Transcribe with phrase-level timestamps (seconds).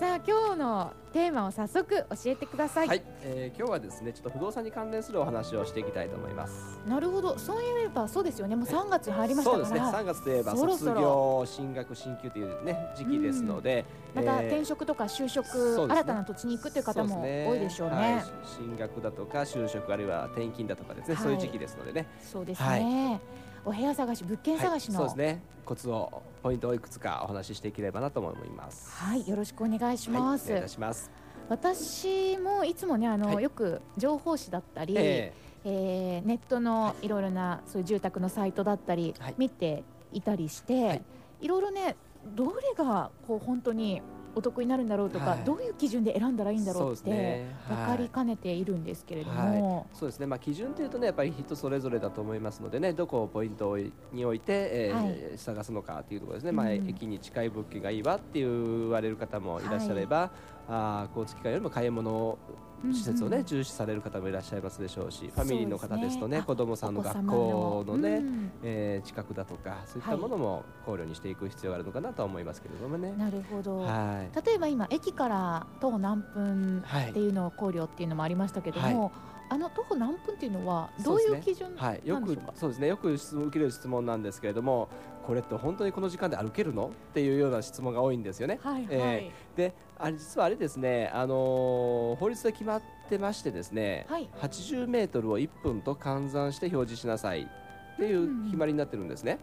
[0.00, 6.80] さあ今日のテーマを早速教えてください、はい、えー今日はですね、ちょっと不動産に関連するお話をしていきたいと思います。
[6.88, 7.38] なるほど。
[7.38, 8.56] そういえばそうですよね。
[8.56, 9.64] もう3月に入りましたから。
[9.66, 9.98] そうですね。
[9.98, 10.92] 3月といえばそろそろ。
[10.94, 13.84] 卒業、進学、進級というね時期ですので、
[14.14, 15.46] またえー転職とか就職、
[15.86, 15.94] ね。
[15.94, 17.94] 新たな土地に行くという方も多いでしょうね。
[17.94, 18.24] はい。
[18.46, 21.24] 進学だとか就職あるいは転勤だとかですね、はい。
[21.24, 22.08] そういう時期ですのでね。
[22.22, 23.20] そうですね、
[23.64, 25.42] お部屋探し物件探しの、はい、そうですね。
[25.64, 28.90] コツをポイントをいくつかお話ししていければなと思います。
[28.90, 31.10] はいよろしくお願いしはい、おます、願いいたします。
[31.48, 33.44] 私もいつもねあの、はい。
[33.44, 35.32] よく情報誌だったり、え
[35.64, 36.22] え。
[36.24, 39.34] ーネットのいろいろなそういう住宅のサイトだったり、はい。
[39.36, 41.02] 見ていたりして、はい。
[41.42, 41.96] い、ろいろね
[42.34, 44.02] どれがこう本当に
[44.34, 45.44] お得になるんだろうとか、はい。
[45.44, 47.54] どういう基準で選んだらいいんだろうってね。
[47.68, 53.76] 分かりかねているんですけれども、はい、そうですね、まあ、基準というとねやっぱり人それぞれだと思いますのでねどこをポイント
[54.12, 56.88] に置いて、えーは探すのかというところですね、まあ、うん。
[56.88, 60.30] 駅に近い物件がいいわって言われる方もいらっしゃれば、
[60.70, 62.38] あー交通機関よりも買い物
[62.92, 63.46] 施設をね、うんうん。
[63.46, 68.50] 重視される方もいらっしゃいますでしょうしファミリーの方ですとねね子どもさんの学様校のね、うん。
[68.62, 73.12] えー近くだとかそういったものも考慮にしていく必要があるのかなとは思いますけれどもね。
[73.18, 74.46] なるほど、はい。
[74.46, 77.10] 例えば今駅から徒歩何分はい。
[77.10, 79.10] っていうのを考慮っていうのもありましたけども、
[79.48, 82.86] あの徒歩何分っていうのはどういう基準はい、よくなんでしょうか、そうですね。
[82.86, 84.88] よく質問受ける質問なんですけれども
[85.26, 86.88] これって本当にこの時間で歩けるの？
[86.88, 88.60] っていうような質問が多いんですよね。
[88.62, 94.28] はいはい、えであれ実はあれですね、あのー法律で決まってましてですね、はい。
[94.40, 97.42] 80メートルを1分と換算して表示しなさい
[97.94, 99.38] っていう決まりになってるんですね。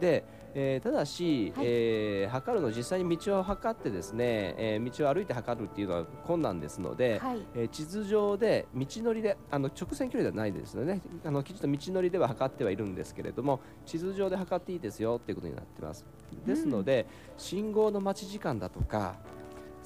[0.00, 0.24] で、
[0.54, 1.66] えーただし、はい。
[1.66, 7.38] えー測るの実際に道を測ってですね、えー道を歩いて測るっていうのは困難ですので、はい。
[7.56, 11.00] えー地図上で道のりであの直線距離ではないですよね。
[11.24, 16.04] あのきちんと道のりでは測ってはいるんですけれども地図上で測っていいですよっていうことになってます。
[16.46, 17.06] ですので、
[17.36, 19.16] 信号の待ち時間だとか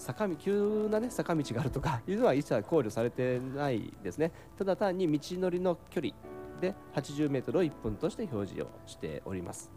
[0.00, 4.33] 坂道急な、ね、坂道があるとか いうのは一切考慮されてないですね。
[4.59, 6.15] ただ単に道のりの距離
[6.61, 9.71] で80メートルを1分として表示をしております。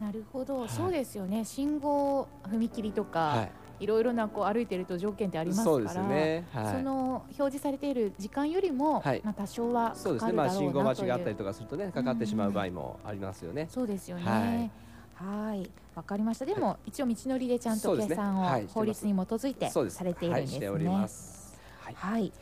[0.00, 0.68] なるほど、はい。
[0.68, 1.44] そうですよね。
[1.44, 3.52] 信号踏切とか、はい。
[3.84, 9.20] い、ろいろなこう歩いてると条件ってありますからそうですね、はい、その表示されている時間よりも、はい。
[9.24, 13.66] まあ、多少はそうですね、まあ、信号待ちがあったりとかするとねかかってしまう場合もありますよね。
[13.68, 14.70] そうですよね。
[15.18, 15.28] はい。
[15.48, 16.46] はいわかりました。
[16.46, 18.66] でも、一応道のりでちゃんと計算をはい。
[18.66, 21.08] 法律に基づいてされているんですね、はい。
[21.80, 21.94] はい。
[21.94, 22.32] はい、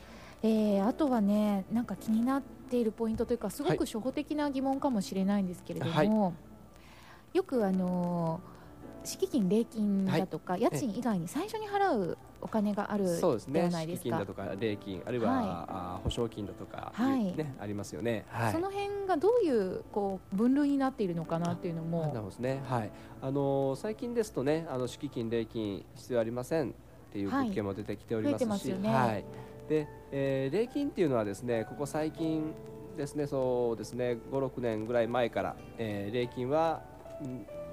[0.43, 7.37] えーあとはねなんか気になっているポイントというかすごはいく初歩的な疑問かもしれないんですけれども、はい。
[7.37, 8.61] よくあのー
[9.03, 13.69] 敷金礼金だとか、家賃以外に最初に払うお金があるでそうですね。
[13.71, 15.45] 敷金だとか礼金あるいは、はい。
[15.47, 17.23] あー保証金だとか、はい。
[17.35, 18.25] ね、ありますよね。
[18.29, 18.53] はい。
[18.53, 22.61] その辺がどういうこう分類になっているのかなっていうのなるほもどですね。
[22.67, 22.91] はい。
[23.21, 26.73] あのー最近ですとね、あの敷金礼金必要ありませんっ
[27.13, 27.45] ていうはい。
[27.45, 28.89] 物件も出てきておりますし、増えてますよね。
[28.93, 29.25] はい。
[29.69, 32.53] で、えー礼金っていうのはですね、ここ最近
[32.97, 36.90] ですね、そうですね、5、6年ぐらい前から、えー礼金は、うん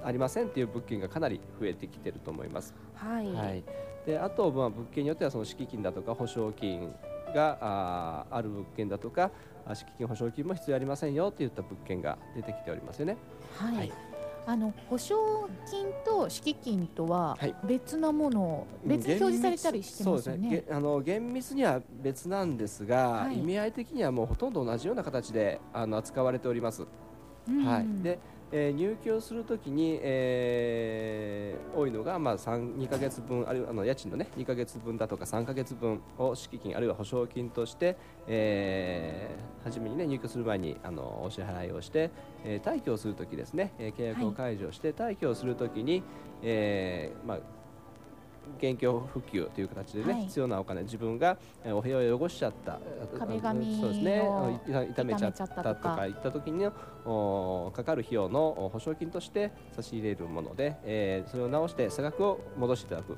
[0.03, 2.73] ありませんっていう物件がかなり増えてきてると思います。
[2.95, 3.63] はい、はい、
[4.05, 6.93] であと、まあ、物件によってはその敷金だとか保証金
[7.33, 9.31] があーある物件だとか
[9.73, 13.17] 敷金保証金も必要ありませんよといった物件が出てきておりますよね。
[13.57, 13.91] はい、はい。
[14.45, 17.53] あの保証金と敷金とははい。
[17.65, 20.63] 別なもの、別に表示されたりしてますよそうですね。
[20.67, 23.37] げあの厳密には別なんですが、はい。
[23.37, 26.87] 意味合い的にはもうほとんど同じような形であの扱われております。
[27.47, 27.63] うん。
[27.63, 28.17] はい、で、
[28.51, 37.95] えー入居するときに、えー多いのが、まあ、3 2か月分あるいはあの家賃の、ね、2か月分だとか3か月分を敷金あるいは保証金として、
[38.27, 42.11] えー初めに、ね、入居する前にあのお支払いをして、
[42.43, 46.03] えー退去をするときですね、えー契約を解除して退去をするときに、
[46.41, 47.39] えーまあ
[48.57, 50.21] 現況復旧という形でね、はい。
[50.23, 52.79] 必要なお金自分がえーお部屋を汚しちゃった
[53.17, 54.23] 壁紙そうですね。
[54.91, 56.07] 痛めちゃった傷めちゃったとか。
[56.07, 56.67] いった時に
[57.05, 63.17] おかかる費用のお保証金として差し入れるもので、えーそれを直して差額を戻していただく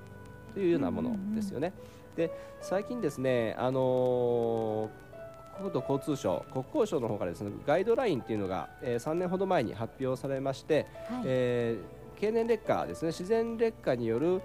[0.53, 1.73] というようなものですよね。
[2.15, 2.29] で
[2.59, 5.11] 最近ですね、あのー
[5.59, 11.23] 国土交通省国交省の方からですねガイドラインっていうのが、え3年ほど前に発表されまして、はい。
[11.25, 13.07] えー経年劣化ですね。
[13.07, 14.41] 自然劣化による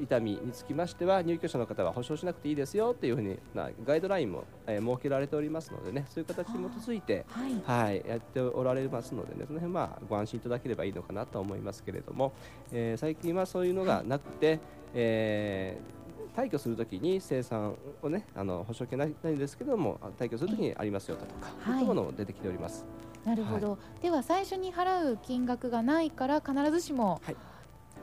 [0.00, 6.04] 痛みにつきましては入居者の方は保証しなくていいですよというふうになガイドラインも、えー設けられておりますのでね。
[6.08, 7.62] そういう形に基づいてはい。
[7.64, 12.32] はい、やっておられますので、ね、その辺まあご安心いただければいいのかなと思いますけれども、
[12.72, 14.58] えー最近はそういうのがなくて、
[14.94, 16.01] えー
[16.36, 22.84] 退去するときに生産をねあの保証金ないないんですけども退去するときにありますよだとか、はいそういものも出てきております。
[23.24, 27.36] なるほど、では最初に払う金額がないから必ずしもはい。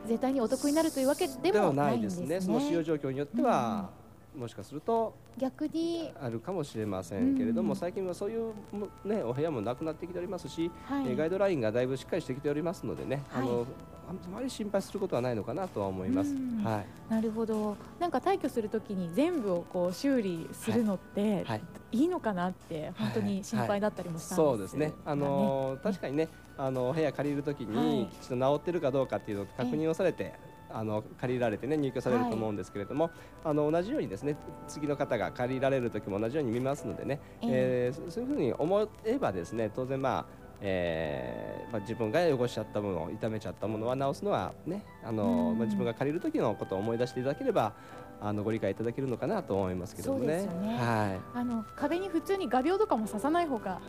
[0.08, 2.28] 絶対にお得になるというわけでではもなでないいんですすね。
[2.28, 3.90] ねその使用状況によっては、
[4.38, 7.76] もしかすると逆に、あるかもしれませんけれども、うん。
[7.76, 11.10] 最近はそういうも、ね、お部屋もなくなってきておりますし、はい。
[11.10, 13.44] えーガイドラインがだいぶしっかりしてきておりますのでね、はい。
[13.44, 13.66] あの
[14.10, 16.34] あまり心配することはないのかなとは思います。
[16.34, 16.64] うん。
[16.64, 16.86] はい。
[17.14, 17.78] なるほど。
[18.00, 21.62] なんか退去するときに全部をこう修理するのって、はい。
[21.92, 26.28] い、いのかなって本当に心配だったりもしたんですそうですね、あのー確かにね、
[26.58, 27.76] あの部屋借りるときはい。
[27.76, 30.34] に、きちんと治ってるかどうかっていうのを確認をされて、
[30.72, 33.10] あの借りられてね、入居されると思うんですけれども、
[33.44, 34.36] あの同じようにですね、
[34.68, 37.92] 次の方が借りられるときも同じように見ますのでね、え。
[37.92, 40.26] えーそそういうふうに思えばですね、当然まあ、
[40.62, 45.58] えーまあ、自分が汚しちゃったもの、傷めちゃったものは直すのはね、あのうん。
[45.58, 47.74] まあ、自分が借りる時のことを思い出していただければ、
[48.22, 50.48] あのご理解いただけるのかなと思いますけどもね。
[50.78, 51.38] はい。
[51.38, 53.80] あの壁に普通に画鋲とかも刺さない方が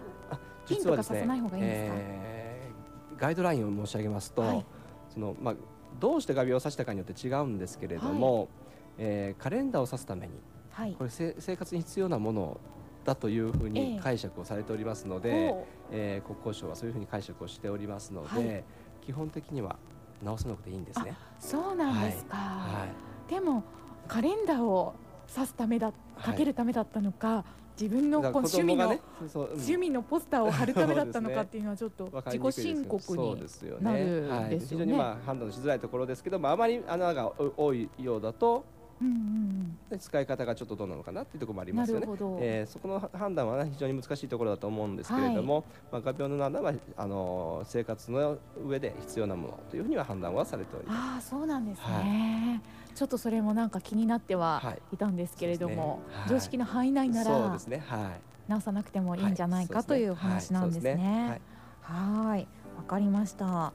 [0.66, 1.96] 金とか刺さない方がいいんですか？
[1.98, 4.64] えーガイドラインを申し上げますと、はい。
[5.12, 5.54] そのまあ、
[5.98, 8.48] どうして画鋲を刺したかによって違うんですけれども、
[8.96, 10.34] えーカレンダーを刺すために
[10.70, 10.94] はい。
[10.96, 12.60] これせ生活に必要なもの
[13.04, 18.64] だというふうえにえ解釈をされておりますので、ほえー国交省はそういうふうに解釈をしておりますので、はい。
[19.04, 19.76] 基本的には
[20.22, 21.10] 直さなくていいんですね。
[21.10, 22.86] うそうなんですか、は
[23.28, 23.30] い。
[23.30, 23.64] でも
[24.06, 24.94] カレンダーを
[25.32, 25.92] 刺すためだ
[26.22, 27.44] かけるためだったのか、
[27.80, 29.00] 自分のこう趣味の、ね
[29.32, 33.36] 趣味のポスターを貼るためだったのかっていうのはちょっと 自己申告に
[33.80, 34.84] なねるはい、ですよね。
[34.84, 38.64] 非常にまあ判断しづらいところですけど、まあ、あまり穴が多いようだと
[39.00, 42.06] うんうんで使い方がちょっとどうなのかなっていうところもありうん、ますよね。
[42.40, 50.96] えーそこの判断は、ね、非常に難しいところだと思うんですけれども、まあ、画鋲の穴はあの生活の上で必要なものというふうには判断はされております。
[50.96, 52.62] ああそうなんですね、
[52.94, 56.20] ちょっとそれもなんか気になってははいいたんですけれども、そうですね。
[56.20, 56.28] はい。
[56.28, 58.12] 常識の範囲内ならそうですね、は
[58.48, 61.40] い、直さなくてもいいんじゃないか、はというお話なんですね。
[61.82, 63.72] はい、わかりました。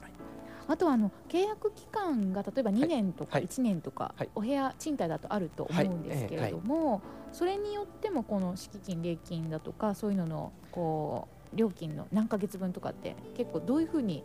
[0.68, 3.46] あとはあの契約期間が例えば2年とかはい。
[3.46, 4.28] 1年とか、はい。
[4.34, 14.24] お部屋賃貸だとあると思うんですけれども、それによってもこの敷金礼金だとかそういうののこう料金の何ヶ月分とかって結構どういうふうに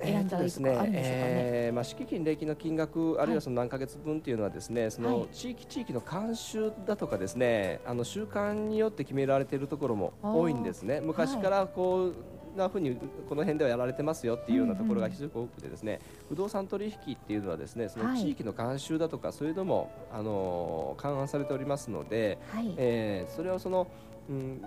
[0.00, 1.32] 選んだらいいとかあるんでしょうかね。
[1.34, 5.18] えーまあ、敷金、礼金の金額、あるいはその何ヶ月分っていうのは、ですねそはい。
[5.18, 12.14] の地域地域の慣習だとか、ですねあの習慣によって決められているところも多いんですね、昔からこう、
[12.56, 12.96] なふうに
[13.28, 23.86] この辺ではやられてますよっていうようなところが非常に多くて、ですね不動産取引っていうのは、ですねそのはい地域の慣習だとか、そういうのもあの勘案されておりますので、はい、えーそれをその、
[24.28, 24.62] うん、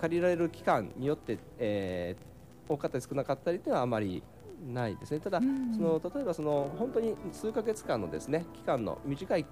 [0.00, 2.32] 借りられる期間によって、えー
[2.68, 4.22] 多かったり少なかったりというのはあまり
[4.72, 5.20] ないですね。
[5.20, 9.44] ただ、うんその例えばその本当に数ヶ月間のですね期間の短い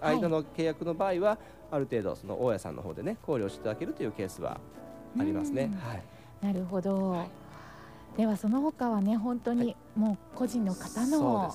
[0.00, 1.38] 間の契約の場合は、
[1.70, 4.60] ある程度その大家さんの方でね考慮していただけるというケースは
[5.18, 5.70] ありますね。
[5.72, 6.02] うんはい。
[6.40, 7.30] なるほど、はい。
[8.16, 11.52] ではその他はね本当にもう個人の方の。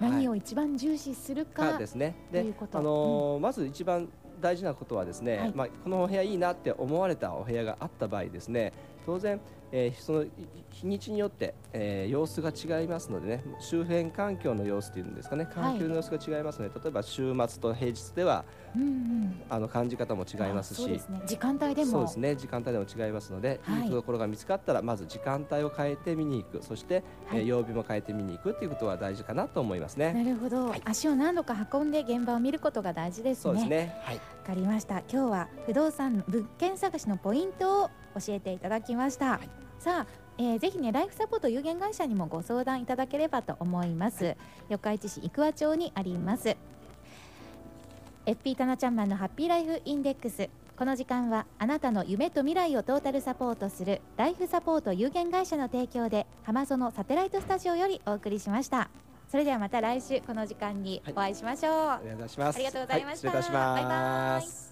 [0.00, 0.38] 何をはい。
[0.38, 2.14] 一番重視するか、かですね。
[2.32, 2.78] でということ。
[2.78, 4.08] あのーまず一番
[4.40, 5.52] 大事なことはですね、はい。
[5.54, 8.72] まあ、このお部屋いいなって思われたお部屋があった場合ですね
[9.04, 9.40] 当然、
[9.72, 10.24] えー、その
[10.70, 18.44] 日にちによって、えー、様子が違いますのでね周辺環境の様子というんですかね環境の様子が違いますので、はい、例えば週末と平日では、
[18.76, 21.90] うんうん、あの感じ方も違いますし、ね、時間帯でも。
[21.90, 22.36] そうですね。
[22.36, 26.62] 時間帯でも違いますので、はい、いいところが見つかったらまず時間帯を変えて見に行く。
[26.62, 30.12] そして、はい、えー、曜日も変えて見に行くということは大事かなと思いますね。
[30.12, 33.42] なるほど、はい、足を何度か運んで現場を見ることが大事ですね。
[33.42, 33.96] そうですね。
[34.02, 34.16] はい。
[34.16, 35.00] わかりました。
[35.00, 39.48] 今日は不動産物件探しのポイントを教えていただきました、はい、
[39.78, 44.36] さあえー、ぜひねライフサポート有限会社にもご相談いただければと思います。
[44.68, 46.56] 四日市市生桑町にあります。
[48.24, 50.48] FP タナちゃんマンのハッピーライフインデックス。
[50.76, 58.90] この時間はあなたの夢と未来をトータルサポートするライフサポート有限会社の提供で浜園サテライトスタジオよりお送りしました。
[59.28, 62.56] それではまた来週この時間にお会いしましょう、はい、お願いします。
[62.56, 63.76] ありがとうございました、はい、失礼いたします。
[63.76, 64.67] バイバイ